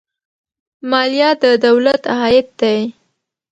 مالیه 0.89 1.29
د 1.43 1.45
دولت 1.65 2.01
عاید 2.17 2.47
دی 2.61 2.79